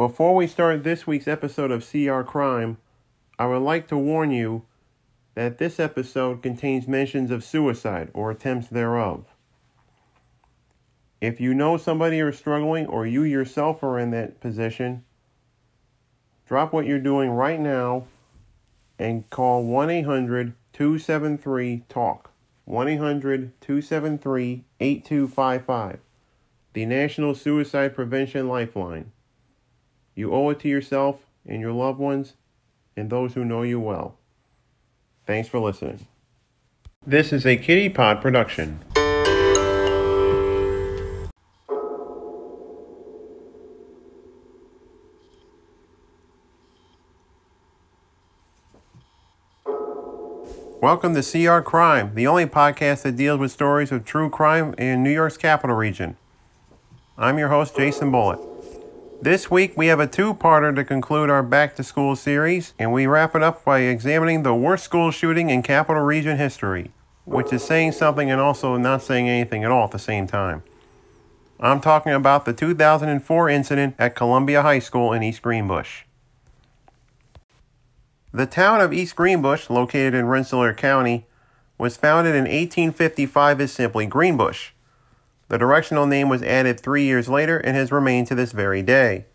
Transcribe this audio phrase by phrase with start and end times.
[0.00, 2.78] Before we start this week's episode of CR Crime,
[3.38, 4.62] I would like to warn you
[5.34, 9.26] that this episode contains mentions of suicide or attempts thereof.
[11.20, 15.04] If you know somebody who is struggling or you yourself are in that position,
[16.46, 18.06] drop what you're doing right now
[18.98, 22.30] and call 1 800 273 TALK.
[22.64, 25.98] 1 800 273 8255,
[26.72, 29.12] the National Suicide Prevention Lifeline.
[30.20, 32.34] You owe it to yourself and your loved ones
[32.94, 34.18] and those who know you well.
[35.26, 36.06] Thanks for listening.
[37.06, 38.80] This is a Kitty Pod production.
[50.82, 55.02] Welcome to CR Crime, the only podcast that deals with stories of true crime in
[55.02, 56.18] New York's capital region.
[57.16, 58.49] I'm your host, Jason Bullitt.
[59.22, 62.90] This week we have a two parter to conclude our Back to School series, and
[62.90, 66.90] we wrap it up by examining the worst school shooting in capital region history,
[67.26, 70.62] which is saying something and also not saying anything at all at the same time.
[71.60, 76.04] I'm talking about the 2004 incident at Columbia High School in East Greenbush.
[78.32, 81.26] The town of East Greenbush, located in Rensselaer County,
[81.76, 84.70] was founded in 1855 as simply Greenbush.
[85.50, 89.26] The directional name was added three years later and has remained to this very day.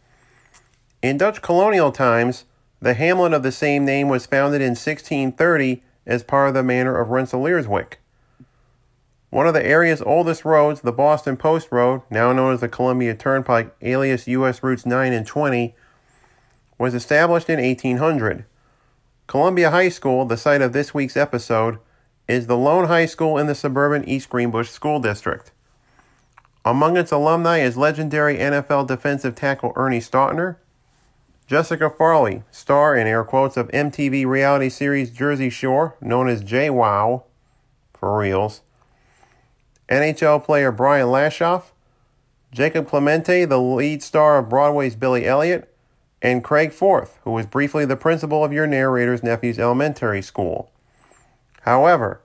[1.02, 2.46] In Dutch colonial times,
[2.82, 6.98] the hamlet of the same name was founded in 1630 as part of the manor
[6.98, 7.96] of Rensselaerswyck.
[9.30, 13.14] One of the area's oldest roads, the Boston Post Road, now known as the Columbia
[13.14, 14.64] Turnpike, alias U.S.
[14.64, 15.76] Routes 9 and 20,
[16.78, 18.46] was established in 1800.
[19.28, 21.78] Columbia High School, the site of this week's episode,
[22.30, 25.52] is the lone high school in the suburban East Greenbush School District.
[26.68, 30.56] Among its alumni is legendary NFL defensive tackle Ernie Stautner,
[31.46, 37.22] Jessica Farley, star in air quotes of MTV reality series Jersey Shore, known as JWoww
[37.94, 38.62] for reals,
[39.90, 41.66] NHL player Brian Lashoff,
[42.52, 45.72] Jacob Clemente, the lead star of Broadway's Billy Elliot,
[46.20, 50.72] and Craig Forth, who was briefly the principal of your narrator's nephew's elementary school.
[51.62, 52.22] However,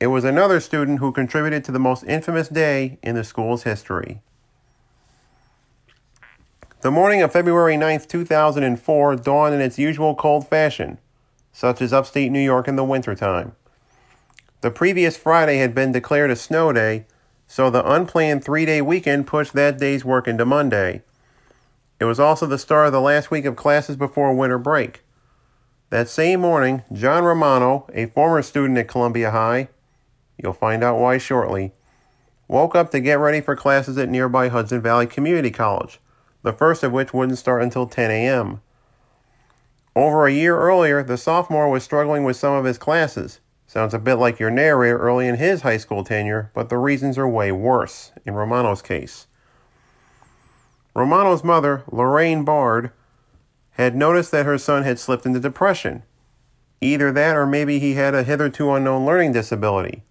[0.00, 4.20] it was another student who contributed to the most infamous day in the school's history.
[6.80, 10.98] The morning of February 9, 2004, dawned in its usual cold fashion,
[11.52, 13.56] such as upstate New York in the wintertime.
[14.60, 17.06] The previous Friday had been declared a snow day,
[17.48, 21.02] so the unplanned three day weekend pushed that day's work into Monday.
[21.98, 25.02] It was also the start of the last week of classes before winter break.
[25.90, 29.68] That same morning, John Romano, a former student at Columbia High,
[30.38, 31.72] you'll find out why shortly,
[32.46, 36.00] woke up to get ready for classes at nearby Hudson Valley Community College,
[36.42, 38.60] the first of which wouldn't start until 10 a.m.
[39.94, 43.40] Over a year earlier, the sophomore was struggling with some of his classes.
[43.66, 47.18] Sounds a bit like your narrator early in his high school tenure, but the reasons
[47.18, 49.26] are way worse in Romano's case.
[50.94, 52.92] Romano's mother, Lorraine Bard,
[53.72, 56.02] had noticed that her son had slipped into depression.
[56.80, 60.02] Either that or maybe he had a hitherto unknown learning disability.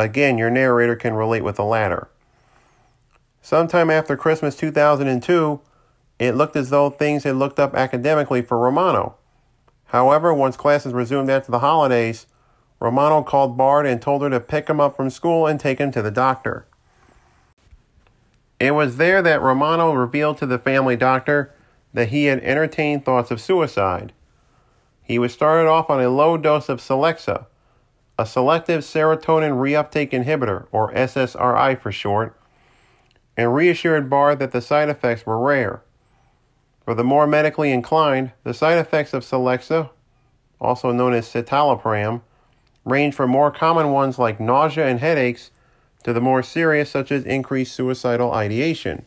[0.00, 2.08] Again, your narrator can relate with the latter.
[3.42, 5.60] Sometime after Christmas 2002,
[6.18, 9.16] it looked as though things had looked up academically for Romano.
[9.86, 12.26] However, once classes resumed after the holidays,
[12.80, 15.90] Romano called Bard and told her to pick him up from school and take him
[15.92, 16.64] to the doctor.
[18.58, 21.52] It was there that Romano revealed to the family doctor
[21.92, 24.14] that he had entertained thoughts of suicide.
[25.02, 27.46] He was started off on a low dose of Celexa,
[28.20, 32.38] a selective serotonin reuptake inhibitor, or SSRI for short,
[33.34, 35.80] and reassured Bard that the side effects were rare.
[36.84, 39.88] For the more medically inclined, the side effects of Celexa,
[40.60, 42.20] also known as citalopram,
[42.84, 45.50] range from more common ones like nausea and headaches
[46.04, 49.06] to the more serious, such as increased suicidal ideation.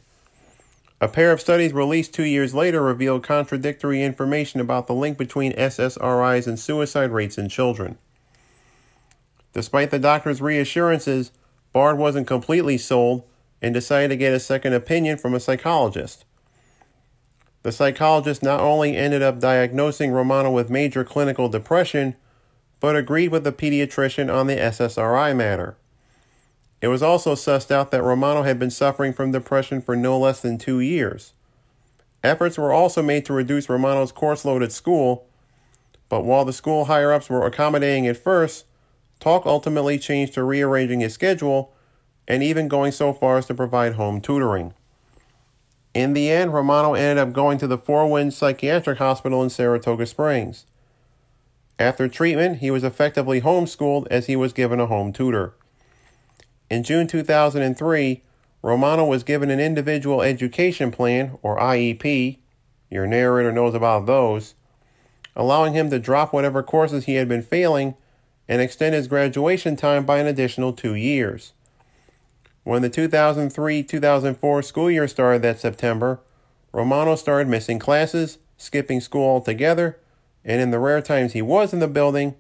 [0.99, 5.53] A pair of studies released two years later revealed contradictory information about the link between
[5.53, 7.99] SSRIs and suicide rates in children.
[9.53, 11.31] Despite the doctor's reassurances,
[11.71, 13.23] Bard wasn't completely sold
[13.61, 16.25] and decided to get a second opinion from a psychologist.
[17.61, 22.15] The psychologist not only ended up diagnosing Romano with major clinical depression,
[22.81, 25.77] but agreed with the pediatrician on the SSRI matter.
[26.81, 30.41] It was also sussed out that Romano had been suffering from depression for no less
[30.41, 31.31] than two years.
[32.21, 35.25] Efforts were also made to reduce Romano's course load at school,
[36.09, 38.65] but while the school higher ups were accommodating at first,
[39.23, 41.71] talk ultimately changed to rearranging his schedule
[42.27, 44.73] and even going so far as to provide home tutoring.
[45.93, 50.05] In the end, Romano ended up going to the Four Winds Psychiatric Hospital in Saratoga
[50.05, 50.65] Springs.
[51.79, 55.53] After treatment, he was effectively homeschooled as he was given a home tutor.
[56.69, 58.23] In June 2003,
[58.61, 62.39] Romano was given an individual education plan, or IEP.
[62.89, 64.55] Your narrator knows about those,
[65.35, 67.95] allowing him to drop whatever courses he had been failing
[68.47, 71.53] and extend his graduation time by an additional two years.
[72.63, 76.21] When the 2003 2004 school year started that September,
[76.71, 79.99] Romano started missing classes, skipping school altogether,
[80.45, 82.35] and in the rare times he was in the building,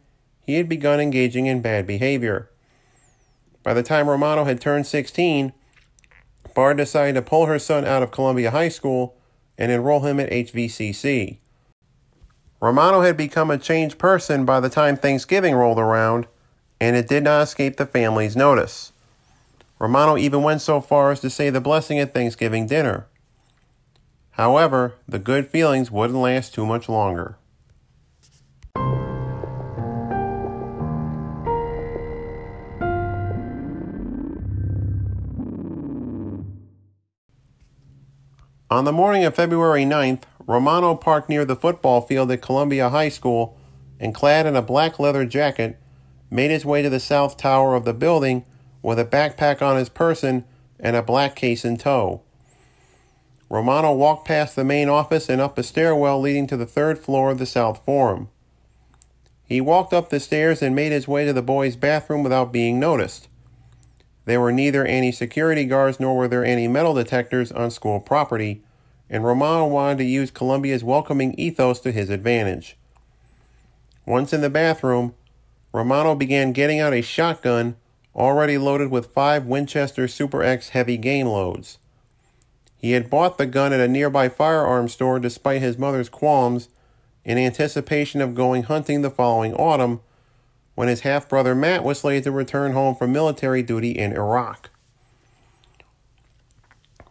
[0.45, 2.49] he had begun engaging in bad behavior.
[3.63, 5.53] By the time Romano had turned 16,
[6.53, 9.17] Bard decided to pull her son out of Columbia High School
[9.57, 11.39] and enroll him at HVCC.
[12.63, 16.27] Romano had become a changed person by the time Thanksgiving rolled around,
[16.79, 18.93] and it did not escape the family's notice.
[19.79, 23.05] Romano even went so far as to say the blessing at Thanksgiving dinner.
[24.31, 27.35] However, the good feelings wouldn't last too much longer.
[38.69, 43.09] On the morning of February 9th, Romano parked near the football field at Columbia High
[43.09, 43.57] School
[43.99, 45.77] and, clad in a black leather jacket,
[46.29, 48.45] made his way to the south tower of the building
[48.81, 50.43] with a backpack on his person
[50.79, 52.21] and a black case in tow.
[53.49, 57.31] Romano walked past the main office and up a stairwell leading to the third floor
[57.31, 58.29] of the South Forum.
[59.45, 62.79] He walked up the stairs and made his way to the boys' bathroom without being
[62.79, 63.27] noticed.
[64.25, 68.63] There were neither any security guards nor were there any metal detectors on school property,
[69.13, 72.75] and Romano wanted to use Columbia's welcoming ethos to his advantage.
[74.07, 75.13] Once in the bathroom,
[75.71, 77.75] Romano began getting out a shotgun
[78.15, 81.77] already loaded with five Winchester Super X heavy game loads.
[82.75, 86.69] He had bought the gun at a nearby firearms store despite his mother's qualms
[87.23, 90.01] in anticipation of going hunting the following autumn
[90.73, 94.71] when his half brother Matt was slated to return home from military duty in Iraq.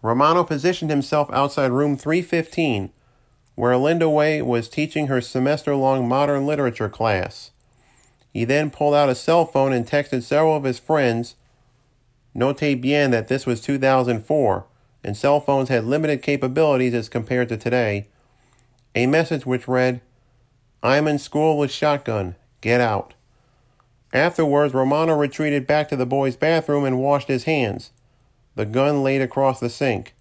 [0.03, 2.91] Romano positioned himself outside room 315,
[3.55, 7.53] where Linda Way was teaching her semester long modern literature class.
[8.33, 11.37] He then pulled out a cell phone and texted several of his friends.
[12.35, 14.67] Note bien that this was 2004,
[15.05, 18.09] and cell phones had limited capabilities as compared to today.
[18.95, 20.01] A message which read,
[20.83, 22.35] I'm in school with shotgun.
[22.61, 23.15] Get out.
[24.13, 27.91] Afterwards, Romano retreated back to the boy's bathroom and washed his hands,
[28.55, 30.15] the gun laid across the sink.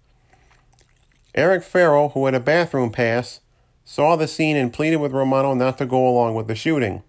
[1.34, 3.40] Eric Farrell, who had a bathroom pass,
[3.84, 7.02] saw the scene and pleaded with Romano not to go along with the shooting.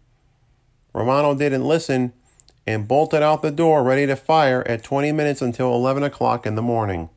[0.93, 2.13] Romano didn't listen
[2.65, 6.55] and bolted out the door ready to fire at 20 minutes until 11 o'clock in
[6.55, 7.09] the morning.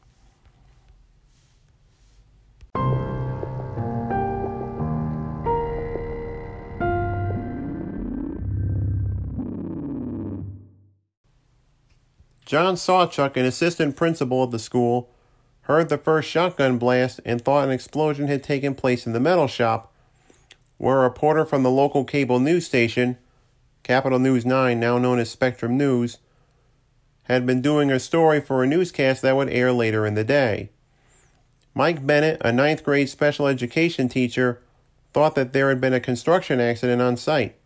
[12.47, 15.11] John Sawchuk, an assistant principal of the school,
[15.63, 19.49] heard the first shotgun blast and thought an explosion had taken place in the metal
[19.49, 19.93] shop,
[20.79, 23.19] where a reporter from the local cable news station
[23.83, 26.19] Capital News 9, now known as Spectrum News,
[27.25, 30.71] had been doing a story for a newscast that would air later in the day.
[31.75, 34.61] Mike Bennett, a ninth grade special education teacher,
[35.13, 37.57] thought that there had been a construction accident on site.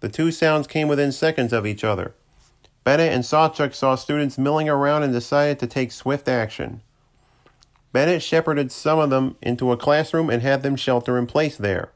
[0.00, 2.14] The two sounds came within seconds of each other.
[2.84, 6.82] Bennett and Sawchuk saw students milling around and decided to take swift action.
[7.92, 11.92] Bennett shepherded some of them into a classroom and had them shelter in place there.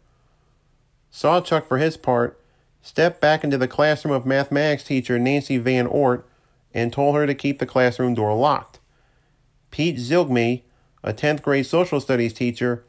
[1.13, 2.39] Sawchuk, for his part,
[2.83, 6.29] stepped back into the classroom of mathematics teacher Nancy Van Ort
[6.75, 8.79] and told her to keep the classroom door locked.
[9.71, 10.63] Pete Zilgme,
[11.03, 12.85] a 10th grade social studies teacher,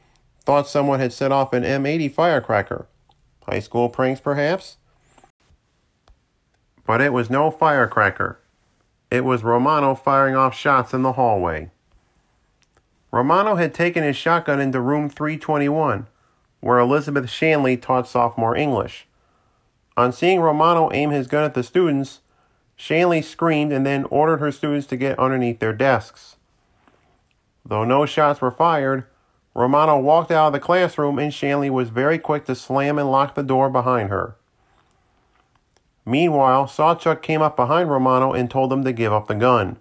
[0.46, 2.88] thought someone had set off an M80 firecracker.
[3.44, 4.78] High school pranks, perhaps?
[6.88, 8.40] But it was no firecracker.
[9.12, 11.70] It was Romano firing off shots in the hallway.
[13.12, 16.08] Romano had taken his shotgun into room 321,
[16.62, 19.06] where Elizabeth Shanley taught sophomore English.
[19.96, 22.22] On seeing Romano aim his gun at the students,
[22.76, 26.36] Shanley screamed and then ordered her students to get underneath their desks.
[27.66, 29.06] Though no shots were fired,
[29.54, 33.36] Romano walked out of the classroom and Shanley was very quick to slam and lock
[33.36, 34.36] the door behind her.
[36.08, 39.76] Meanwhile, Sawchuk came up behind Romano and told him to give up the gun.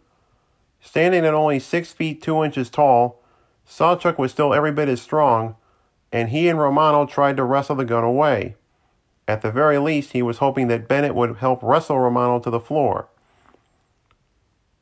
[0.80, 3.22] Standing at only six feet two inches tall,
[3.64, 5.54] Sawchuk was still every bit as strong,
[6.10, 8.56] and he and Romano tried to wrestle the gun away.
[9.28, 12.58] At the very least, he was hoping that Bennett would help wrestle Romano to the
[12.58, 13.06] floor.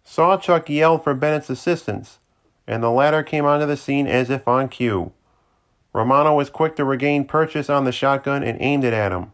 [0.03, 2.21] Sawchuk yelled for Bennett's assistance,
[2.67, 5.13] and the latter came onto the scene as if on cue.
[5.93, 9.34] Romano was quick to regain purchase on the shotgun and aimed it at him.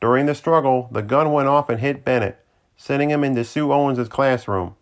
[0.00, 2.44] During the struggle, the gun went off and hit Bennett,
[2.76, 4.76] sending him into Sue Owens' classroom.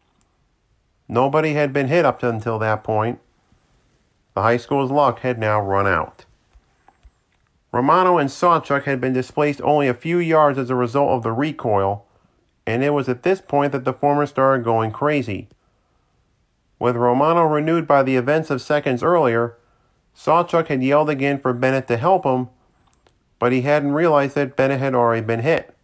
[1.08, 3.18] Nobody had been hit up until that point.
[4.34, 6.25] The high school's luck had now run out.
[7.72, 11.32] Romano and Sawchuk had been displaced only a few yards as a result of the
[11.32, 12.06] recoil,
[12.66, 15.48] and it was at this point that the former started going crazy.
[16.78, 19.56] With Romano renewed by the events of seconds earlier,
[20.14, 22.48] Sawchuk had yelled again for Bennett to help him,
[23.38, 25.75] but he hadn't realized that Bennett had already been hit.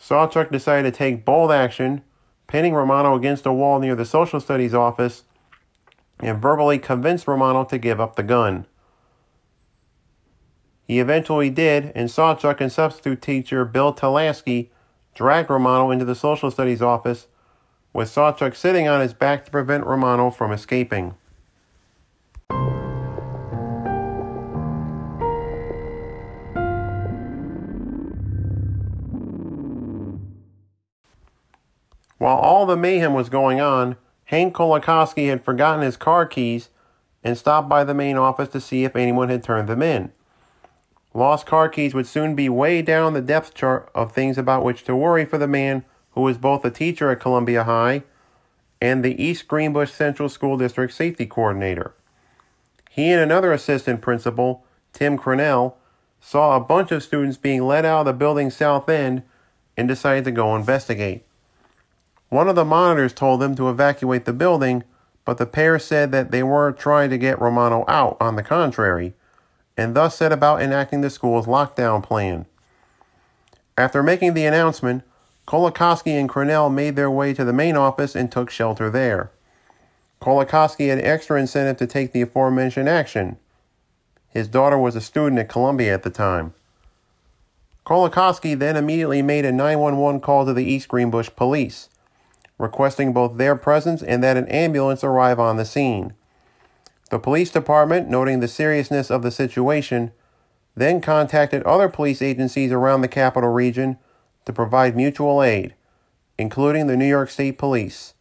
[0.00, 2.02] Sawchuk decided to take bold action,
[2.46, 5.24] pinning Romano against a wall near the social studies office,
[6.20, 8.66] and verbally convinced Romano to give up the gun.
[10.84, 14.70] He eventually did, and Sawchuk and substitute teacher Bill Telasky
[15.14, 17.26] dragged Romano into the social studies office,
[17.92, 21.14] with Sawchuk sitting on his back to prevent Romano from escaping.
[32.18, 33.96] While all the mayhem was going on,
[34.26, 36.70] Hank Kolakowski had forgotten his car keys
[37.22, 40.12] and stopped by the main office to see if anyone had turned them in.
[41.12, 44.84] Lost car keys would soon be way down the depth chart of things about which
[44.84, 48.02] to worry for the man who was both a teacher at Columbia High
[48.80, 51.94] and the East Greenbush Central School District safety coordinator.
[52.90, 55.74] He and another assistant principal, Tim Cronell,
[56.20, 59.22] saw a bunch of students being led out of the building's south end
[59.76, 61.25] and decided to go investigate.
[62.28, 64.84] One of the monitors told them to evacuate the building,
[65.24, 69.14] but the pair said that they weren't trying to get Romano out, on the contrary
[69.76, 72.46] and thus set about enacting the school's lockdown plan.
[73.76, 75.02] After making the announcement,
[75.46, 79.30] Kolakowski and Cornell made their way to the main office and took shelter there.
[80.20, 83.36] Kolakowski had extra incentive to take the aforementioned action.
[84.30, 86.54] His daughter was a student at Columbia at the time.
[87.84, 91.88] Kolakowski then immediately made a 911 call to the East Greenbush police,
[92.58, 96.14] requesting both their presence and that an ambulance arrive on the scene.
[97.10, 100.12] The police department, noting the seriousness of the situation,
[100.74, 103.98] then contacted other police agencies around the capital region
[104.44, 105.74] to provide mutual aid,
[106.38, 108.14] including the New York State Police.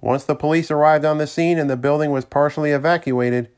[0.00, 3.48] Once the police arrived on the scene and the building was partially evacuated,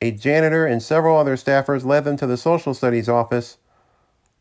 [0.00, 3.58] a janitor and several other staffers led them to the social studies office,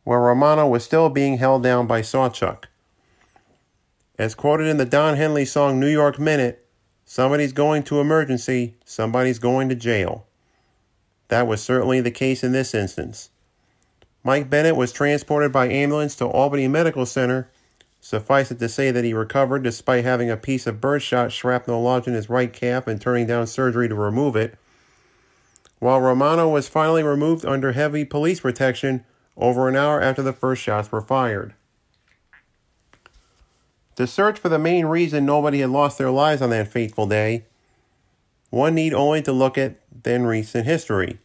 [0.04, 2.65] where Romano was still being held down by Sawchuk.
[4.18, 6.66] As quoted in the Don Henley song New York Minute,
[7.08, 10.26] Somebody's going to emergency, somebody's going to jail.
[11.28, 13.30] That was certainly the case in this instance.
[14.24, 17.48] Mike Bennett was transported by ambulance to Albany Medical Center.
[18.02, 22.08] Suffice it to say that he recovered despite having a piece of birdshot shrapnel lodged
[22.08, 24.58] in his right calf and turning down surgery to remove it.
[25.78, 29.06] While Romano was finally removed under heavy police protection
[29.38, 31.54] over an hour after the first shots were fired.
[33.96, 37.46] To search for the main reason nobody had lost their lives on that fateful day,
[38.50, 41.20] one need only to look at then recent history.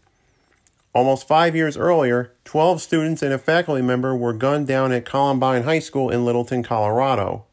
[0.93, 5.63] Almost five years earlier, 12 students and a faculty member were gunned down at Columbine
[5.63, 7.45] High School in Littleton, Colorado.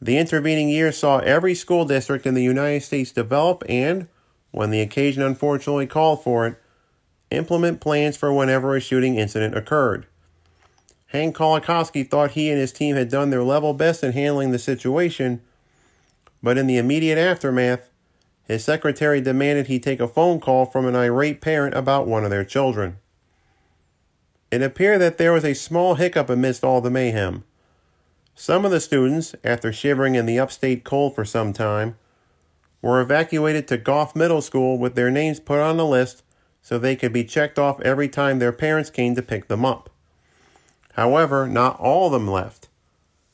[0.00, 4.08] The intervening year saw every school district in the United States develop and,
[4.50, 6.60] when the occasion unfortunately called for it,
[7.30, 10.06] implement plans for whenever a shooting incident occurred.
[11.10, 14.60] Hank Kolakowski thought he and his team had done their level best in handling the
[14.60, 15.40] situation,
[16.40, 17.90] but in the immediate aftermath,
[18.44, 22.30] his secretary demanded he take a phone call from an irate parent about one of
[22.30, 22.98] their children.
[24.52, 27.42] It appeared that there was a small hiccup amidst all the mayhem.
[28.36, 31.96] Some of the students, after shivering in the upstate cold for some time,
[32.82, 36.22] were evacuated to Goff Middle School with their names put on the list
[36.62, 39.90] so they could be checked off every time their parents came to pick them up.
[41.00, 42.68] However, not all of them left.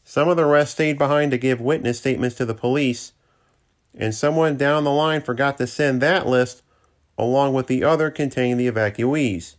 [0.05, 3.11] Some of the rest stayed behind to give witness statements to the police,
[3.93, 6.63] and someone down the line forgot to send that list
[7.19, 9.57] along with the other containing the evacuees.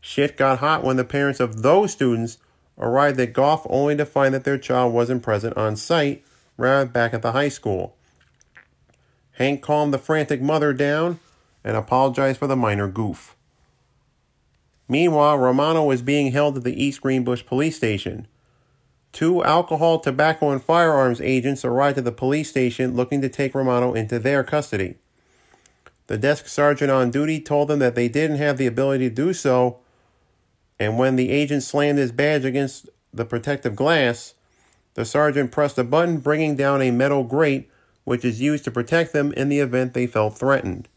[0.00, 2.38] Shit got hot when the parents of those students
[2.78, 6.24] arrived at Goff only to find that their child wasn't present on site,
[6.56, 7.94] rather back at the high school.
[9.32, 11.20] Hank calmed the frantic mother down
[11.62, 13.36] and apologized for the minor goof.
[14.88, 18.26] Meanwhile, Romano was being held at the East Greenbush police station.
[19.12, 23.94] Two alcohol, tobacco, and firearms agents arrived at the police station looking to take Romano
[23.94, 24.96] into their custody.
[26.06, 29.34] The desk sergeant on duty told them that they didn't have the ability to do
[29.34, 29.78] so,
[30.78, 34.34] and when the agent slammed his badge against the protective glass,
[34.94, 37.70] the sergeant pressed a button bringing down a metal grate
[38.04, 40.88] which is used to protect them in the event they felt threatened.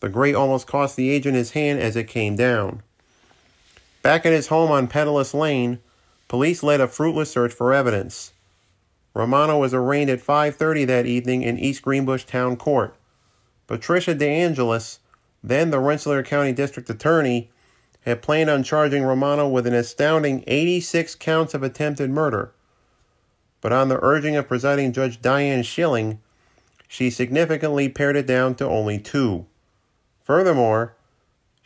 [0.00, 2.82] The grate almost cost the agent his hand as it came down.
[4.06, 5.80] Back at his home on Pedalus Lane,
[6.28, 8.34] police led a fruitless search for evidence.
[9.14, 12.94] Romano was arraigned at 5:30 that evening in East Greenbush Town Court.
[13.66, 15.00] Patricia DeAngelis,
[15.42, 17.50] then the Rensselaer County District Attorney,
[18.02, 22.52] had planned on charging Romano with an astounding 86 counts of attempted murder.
[23.60, 26.20] But on the urging of presiding Judge Diane Schilling,
[26.86, 29.46] she significantly pared it down to only two.
[30.22, 30.94] Furthermore,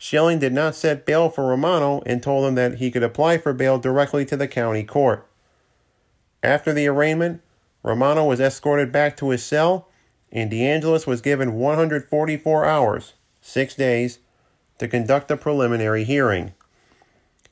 [0.03, 3.53] Schilling did not set bail for Romano and told him that he could apply for
[3.53, 5.27] bail directly to the county court.
[6.41, 7.43] After the arraignment,
[7.83, 9.89] Romano was escorted back to his cell,
[10.31, 14.17] and DeAngelis was given 144 hours, six days,
[14.79, 16.53] to conduct a preliminary hearing.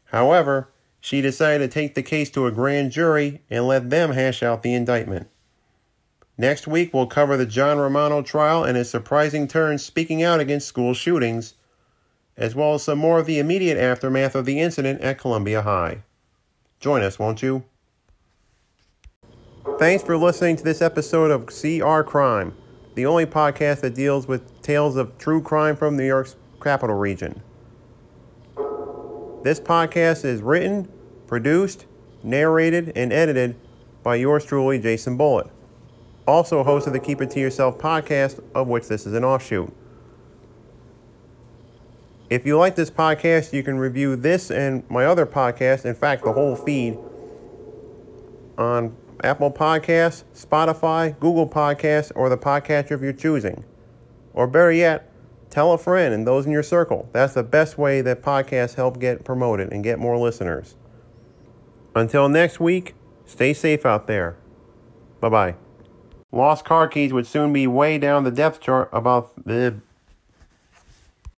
[0.05, 4.41] However, she decided to take the case to a grand jury and let them hash
[4.41, 5.27] out the indictment.
[6.35, 10.67] Next week, we'll cover the John Romano trial and his surprising turn speaking out against
[10.67, 11.53] school shootings,
[12.39, 16.03] as well as some more of the immediate aftermath of the incident at Columbia High.
[16.79, 17.65] Join us, won't you?
[19.77, 22.55] Thanks for listening to this episode of CR Crime,
[22.95, 27.43] the only podcast that deals with tales of true crime from New York's capital region.
[29.43, 30.89] This podcast is written,
[31.27, 31.85] produced,
[32.23, 33.55] narrated, and edited
[34.01, 35.47] by yours truly, Jason Bullitt,
[36.25, 39.73] also host of the Keep It To Yourself podcast, of which this is an offshoot.
[42.29, 46.23] If you like this podcast, you can review this and my other podcast, in fact,
[46.23, 46.97] the whole feed,
[48.57, 53.65] on Apple Podcasts, Spotify, Google Podcasts, or the podcatcher of your choosing.
[54.33, 55.11] Or better yet,
[55.49, 57.09] tell a friend and those in your circle.
[57.13, 60.75] That's the best way that podcasts help get promoted and get more listeners.
[61.95, 62.93] Until next week,
[63.25, 64.37] stay safe out there.
[65.19, 65.55] Bye bye.
[66.31, 69.81] Lost car keys would soon be way down the depth chart about the